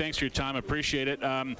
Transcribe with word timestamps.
Thanks 0.00 0.16
for 0.16 0.24
your 0.24 0.30
time. 0.30 0.56
Appreciate 0.56 1.08
it. 1.08 1.22
Um, 1.22 1.58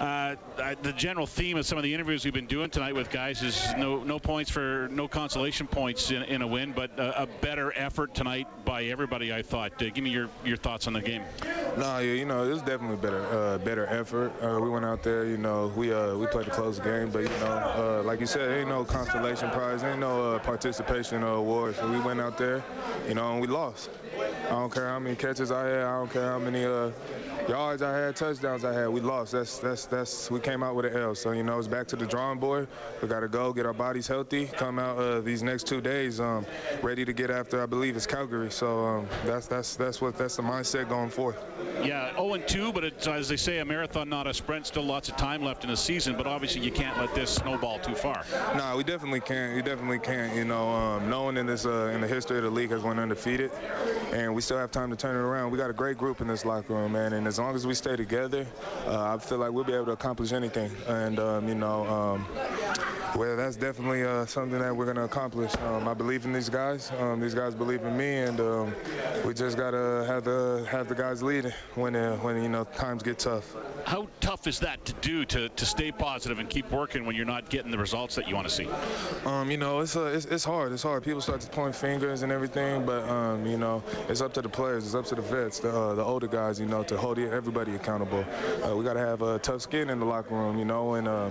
uh, 0.00 0.36
the 0.82 0.92
general 0.92 1.26
theme 1.26 1.56
of 1.56 1.66
some 1.66 1.78
of 1.78 1.84
the 1.84 1.94
interviews 1.94 2.24
we've 2.24 2.34
been 2.34 2.46
doing 2.46 2.70
tonight 2.70 2.94
with 2.94 3.10
guys 3.10 3.42
is 3.42 3.74
no 3.76 4.02
no 4.02 4.18
points 4.18 4.50
for 4.50 4.88
no 4.90 5.06
consolation 5.08 5.66
points 5.66 6.10
in, 6.10 6.22
in 6.24 6.42
a 6.42 6.46
win, 6.46 6.72
but 6.72 6.98
a, 6.98 7.22
a, 7.22 7.26
better 7.40 7.72
effort 7.76 8.14
tonight 8.14 8.48
by 8.64 8.84
everybody. 8.84 9.32
I 9.32 9.42
thought. 9.42 9.80
Uh, 9.80 9.90
give 9.90 10.02
me 10.02 10.10
your, 10.10 10.28
your 10.44 10.56
thoughts 10.56 10.86
on 10.86 10.92
the 10.94 11.00
game. 11.00 11.22
No, 11.78 11.98
you 11.98 12.24
know 12.24 12.44
it 12.44 12.50
was 12.50 12.62
definitely 12.62 12.96
better 12.96 13.24
uh, 13.26 13.58
better 13.58 13.86
effort. 13.86 14.32
Uh, 14.42 14.58
we 14.60 14.68
went 14.68 14.84
out 14.84 15.02
there, 15.02 15.26
you 15.26 15.36
know, 15.36 15.72
we 15.76 15.92
uh, 15.92 16.16
we 16.16 16.26
played 16.26 16.48
a 16.48 16.50
close 16.50 16.78
game, 16.78 17.10
but 17.10 17.22
you 17.22 17.28
know, 17.40 18.00
uh, 18.00 18.02
like 18.04 18.20
you 18.20 18.26
said, 18.26 18.58
ain't 18.58 18.68
no 18.68 18.84
consolation 18.84 19.50
prize, 19.50 19.84
ain't 19.84 20.00
no 20.00 20.38
participation 20.40 21.22
award. 21.22 21.76
So 21.76 21.90
we 21.90 22.00
went 22.00 22.20
out 22.20 22.38
there, 22.38 22.64
you 23.08 23.14
know, 23.14 23.32
and 23.32 23.40
we 23.40 23.46
lost. 23.46 23.90
I 24.46 24.50
don't 24.50 24.72
care 24.72 24.88
how 24.88 24.98
many 24.98 25.16
catches 25.16 25.50
I 25.50 25.66
had. 25.66 25.82
I 25.82 25.98
don't 25.98 26.12
care 26.12 26.30
how 26.30 26.38
many 26.38 26.62
yards 27.48 27.82
I 27.82 27.96
had, 27.96 28.16
touchdowns 28.16 28.64
I 28.64 28.72
had. 28.72 28.88
We 28.88 29.00
lost. 29.00 29.32
That's 29.32 29.58
that's 29.58 29.83
that's. 29.86 30.30
We 30.30 30.40
came 30.40 30.62
out 30.62 30.74
with 30.74 30.86
an 30.86 30.96
L. 30.96 31.14
So 31.14 31.32
you 31.32 31.42
know, 31.42 31.58
it's 31.58 31.68
back 31.68 31.88
to 31.88 31.96
the 31.96 32.06
drawing 32.06 32.38
board. 32.38 32.68
We 33.02 33.08
got 33.08 33.20
to 33.20 33.28
go 33.28 33.52
get 33.52 33.66
our 33.66 33.72
bodies 33.72 34.06
healthy. 34.06 34.46
Come 34.46 34.78
out 34.78 34.98
uh, 34.98 35.20
these 35.20 35.42
next 35.42 35.66
two 35.66 35.80
days, 35.80 36.20
um, 36.20 36.46
ready 36.82 37.04
to 37.04 37.12
get 37.12 37.30
after. 37.30 37.62
I 37.62 37.66
believe 37.66 37.96
it's 37.96 38.06
Calgary. 38.06 38.50
So 38.50 38.84
um, 38.84 39.08
that's 39.24 39.46
that's 39.46 39.76
that's 39.76 40.00
what 40.00 40.16
that's 40.18 40.36
the 40.36 40.42
mindset 40.42 40.88
going 40.88 41.10
forth. 41.10 41.36
Yeah, 41.84 42.12
0 42.14 42.34
and 42.34 42.48
2, 42.48 42.72
but 42.72 42.84
it's, 42.84 43.06
as 43.06 43.28
they 43.28 43.36
say, 43.36 43.58
a 43.58 43.64
marathon, 43.64 44.08
not 44.08 44.26
a 44.26 44.34
sprint. 44.34 44.66
Still 44.66 44.84
lots 44.84 45.08
of 45.08 45.16
time 45.16 45.42
left 45.42 45.64
in 45.64 45.70
the 45.70 45.76
season, 45.76 46.16
but 46.16 46.26
obviously 46.26 46.62
you 46.62 46.70
can't 46.70 46.96
let 46.98 47.14
this 47.14 47.34
snowball 47.34 47.78
too 47.78 47.94
far. 47.94 48.24
No, 48.32 48.58
nah, 48.58 48.76
we 48.76 48.84
definitely 48.84 49.20
can't. 49.20 49.56
You 49.56 49.62
definitely 49.62 49.98
can't. 49.98 50.34
You 50.34 50.44
know, 50.44 50.70
um, 50.70 51.10
no 51.10 51.24
one 51.24 51.36
in 51.36 51.46
this 51.46 51.66
uh, 51.66 51.92
in 51.94 52.00
the 52.00 52.08
history 52.08 52.38
of 52.38 52.44
the 52.44 52.50
league 52.50 52.70
has 52.70 52.82
went 52.82 52.98
undefeated, 52.98 53.50
and 54.12 54.34
we 54.34 54.42
still 54.42 54.58
have 54.58 54.70
time 54.70 54.90
to 54.90 54.96
turn 54.96 55.16
it 55.16 55.20
around. 55.20 55.50
We 55.50 55.58
got 55.58 55.70
a 55.70 55.74
great 55.74 55.98
group 55.98 56.20
in 56.20 56.28
this 56.28 56.44
locker 56.44 56.74
room, 56.74 56.92
man, 56.92 57.12
and 57.12 57.26
as 57.26 57.38
long 57.38 57.54
as 57.54 57.66
we 57.66 57.74
stay 57.74 57.96
together, 57.96 58.46
uh, 58.86 59.14
I 59.14 59.18
feel 59.18 59.38
like 59.38 59.52
we'll 59.52 59.64
be 59.64 59.74
able 59.74 59.86
to 59.86 59.92
accomplish 59.92 60.32
anything. 60.32 60.70
And 60.86 61.18
um, 61.18 61.48
you 61.48 61.54
know, 61.54 61.86
um, 61.86 62.26
well, 63.16 63.36
that's 63.36 63.56
definitely 63.56 64.02
uh, 64.02 64.26
something 64.26 64.58
that 64.58 64.74
we're 64.74 64.84
going 64.84 64.96
to 64.96 65.04
accomplish. 65.04 65.54
Um, 65.58 65.86
I 65.86 65.94
believe 65.94 66.24
in 66.24 66.32
these 66.32 66.48
guys. 66.48 66.90
Um, 66.98 67.20
these 67.20 67.34
guys 67.34 67.54
believe 67.54 67.82
in 67.82 67.96
me, 67.96 68.18
and 68.18 68.40
um, 68.40 68.74
we 69.24 69.34
just 69.34 69.56
got 69.56 69.70
to 69.70 70.04
have 70.06 70.24
the 70.24 70.66
have 70.70 70.88
the 70.88 70.94
guys 70.94 71.22
lead 71.22 71.54
when 71.74 71.94
uh, 71.94 72.16
when 72.16 72.42
you 72.42 72.48
know 72.48 72.64
times 72.64 73.02
get 73.02 73.18
tough. 73.18 73.54
How 73.84 74.08
tough 74.20 74.46
is 74.46 74.60
that 74.60 74.84
to 74.86 74.92
do 74.94 75.24
to, 75.26 75.48
to 75.50 75.66
stay 75.66 75.92
positive 75.92 76.38
and 76.38 76.48
keep 76.48 76.70
working 76.70 77.04
when 77.04 77.14
you're 77.14 77.26
not 77.26 77.50
getting 77.50 77.70
the 77.70 77.78
results 77.78 78.14
that 78.14 78.28
you 78.28 78.34
want 78.34 78.48
to 78.48 78.54
see? 78.54 78.66
Um, 79.26 79.50
you 79.50 79.58
know, 79.58 79.80
it's, 79.80 79.94
uh, 79.94 80.06
it's, 80.06 80.24
it's 80.24 80.44
hard. 80.44 80.72
It's 80.72 80.82
hard. 80.82 81.02
People 81.02 81.20
start 81.20 81.42
to 81.42 81.48
point 81.50 81.76
fingers 81.76 82.22
and 82.22 82.32
everything, 82.32 82.86
but 82.86 83.06
um, 83.08 83.46
you 83.46 83.58
know, 83.58 83.82
it's 84.08 84.22
up 84.22 84.32
to 84.34 84.42
the 84.42 84.48
players. 84.48 84.86
It's 84.86 84.94
up 84.94 85.04
to 85.06 85.14
the 85.14 85.22
vets, 85.22 85.60
the, 85.60 85.70
uh, 85.70 85.94
the 85.94 86.02
older 86.02 86.26
guys. 86.26 86.58
You 86.58 86.66
know, 86.66 86.82
to 86.84 86.96
hold 86.96 87.18
everybody 87.18 87.74
accountable. 87.74 88.24
Uh, 88.64 88.74
we 88.74 88.84
got 88.84 88.94
to 88.94 89.00
have 89.00 89.22
a 89.22 89.38
tough 89.38 89.60
skin 89.60 89.90
in 89.90 90.00
the 90.00 90.06
locker 90.06 90.34
room. 90.34 90.58
You 90.58 90.64
know, 90.64 90.94
and 90.94 91.06
uh, 91.06 91.28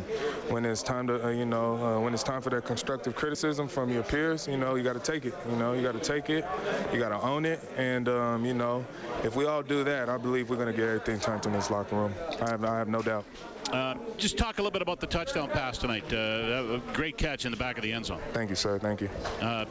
when 0.49 0.63
it's 0.65 0.83
time 0.83 1.07
to, 1.07 1.25
uh, 1.25 1.29
you 1.31 1.45
know, 1.45 1.72
uh, 1.75 1.99
when 1.99 2.13
it's 2.13 2.23
time 2.23 2.41
for 2.41 2.49
that 2.51 2.65
constructive 2.65 3.15
criticism 3.15 3.67
from 3.67 3.89
your 3.89 4.03
peers, 4.03 4.47
you 4.47 4.57
know, 4.57 4.75
you 4.75 4.83
got 4.83 4.93
to 4.93 5.11
take 5.11 5.25
it. 5.25 5.33
You 5.49 5.55
know, 5.57 5.73
you 5.73 5.81
got 5.81 5.93
to 5.93 5.99
take 5.99 6.29
it. 6.29 6.45
You 6.91 6.99
got 6.99 7.09
to 7.09 7.21
own 7.21 7.45
it, 7.45 7.59
and 7.77 8.07
um, 8.09 8.45
you 8.45 8.53
know, 8.53 8.85
if 9.23 9.35
we 9.35 9.45
all 9.45 9.63
do 9.63 9.83
that, 9.83 10.09
I 10.09 10.17
believe 10.17 10.49
we're 10.49 10.55
going 10.55 10.67
to 10.67 10.73
get 10.73 10.87
everything 10.87 11.19
turned 11.19 11.45
in 11.45 11.53
this 11.53 11.69
locker 11.69 11.95
room. 11.95 12.13
I 12.41 12.49
have, 12.49 12.63
I 12.63 12.77
have 12.77 12.87
no 12.87 13.01
doubt. 13.01 13.25
Uh, 13.71 13.95
just 14.17 14.37
talk 14.37 14.59
a 14.59 14.61
little 14.61 14.71
bit 14.71 14.81
about 14.81 14.99
the 14.99 15.07
touchdown 15.07 15.49
pass 15.49 15.77
tonight. 15.79 16.11
Uh, 16.13 16.77
great 16.93 17.17
catch 17.17 17.45
in 17.45 17.51
the 17.51 17.57
back 17.57 17.77
of 17.77 17.83
the 17.83 17.91
end 17.91 18.05
zone. 18.05 18.19
Thank 18.31 18.49
you, 18.51 18.55
sir. 18.55 18.77
Thank 18.77 19.01
you. 19.01 19.09
Uh, 19.41 19.65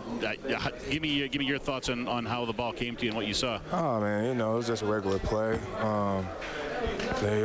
give 0.91 1.03
me 1.03 1.29
give 1.29 1.39
me 1.39 1.47
your 1.47 1.59
thoughts 1.59 1.89
on, 1.89 2.09
on 2.09 2.25
how 2.25 2.45
the 2.45 2.53
ball 2.53 2.73
came 2.73 2.97
to 2.97 3.05
you 3.05 3.11
and 3.11 3.17
what 3.17 3.27
you 3.27 3.35
saw. 3.35 3.61
Oh 3.71 4.01
man, 4.01 4.25
you 4.25 4.35
know 4.35 4.55
it 4.55 4.57
was 4.57 4.67
just 4.67 4.83
a 4.83 4.87
regular 4.87 5.19
play. 5.21 5.59
Um, 5.79 6.27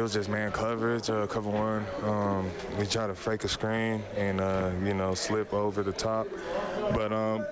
was 0.07 0.13
just 0.13 0.29
man 0.29 0.53
coverage, 0.53 1.09
uh, 1.09 1.27
cover 1.27 1.49
one. 1.49 1.85
Um, 2.01 2.49
we 2.79 2.85
tried 2.85 3.07
to 3.07 3.15
fake 3.15 3.43
a 3.43 3.49
screen 3.49 4.01
and 4.15 4.39
uh, 4.39 4.71
you 4.81 4.93
know 4.93 5.13
slip 5.15 5.53
over 5.53 5.83
the 5.83 5.91
top, 5.91 6.27
but 6.93 7.11
um, 7.11 7.45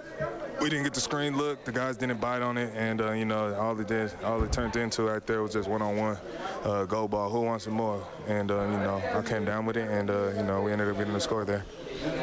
we 0.61 0.69
didn't 0.69 0.85
get 0.85 0.93
the 0.93 1.01
screen 1.01 1.35
look. 1.35 1.65
The 1.65 1.73
guys 1.73 1.97
didn't 1.97 2.21
bite 2.21 2.41
on 2.41 2.57
it, 2.57 2.73
and 2.73 3.01
uh, 3.01 3.11
you 3.11 3.25
know 3.25 3.53
all 3.55 3.77
it 3.77 3.89
did, 3.89 4.13
all 4.23 4.41
it 4.41 4.53
turned 4.53 4.77
into 4.77 5.03
right 5.03 5.25
there 5.27 5.41
was 5.43 5.51
just 5.51 5.67
one-on-one 5.67 6.17
uh, 6.63 6.85
go 6.85 7.09
ball. 7.09 7.29
Who 7.29 7.41
wants 7.41 7.65
some 7.65 7.73
more? 7.73 8.07
And 8.29 8.49
uh, 8.49 8.61
you 8.61 8.77
know 8.77 9.01
I 9.13 9.21
came 9.21 9.43
down 9.43 9.65
with 9.65 9.75
it, 9.75 9.89
and 9.89 10.09
uh, 10.09 10.29
you 10.37 10.43
know 10.43 10.61
we 10.61 10.71
ended 10.71 10.87
up 10.87 10.97
getting 10.97 11.11
the 11.11 11.19
score 11.19 11.43
there. 11.43 11.65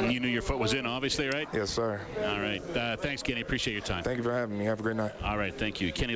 You 0.03 0.19
knew 0.20 0.28
your 0.28 0.43
foot 0.43 0.59
was 0.59 0.72
in, 0.75 0.87
obviously, 0.87 1.28
right? 1.28 1.49
Yes, 1.53 1.70
sir. 1.70 2.00
All 2.25 2.41
right. 2.41 2.62
Uh, 2.75 2.97
thanks, 2.97 3.22
Kenny. 3.22 3.41
Appreciate 3.41 3.75
your 3.75 3.82
time. 3.82 4.04
Thank 4.04 4.19
you 4.19 4.22
for 4.22 4.32
having 4.32 4.56
me. 4.59 4.64
Have 4.66 4.81
a 4.81 4.82
great 4.82 4.97
night. 4.97 5.12
All 5.22 5.37
right. 5.37 5.54
Thank 5.54 5.81
you, 5.81 5.93
Kenny. 5.93 6.14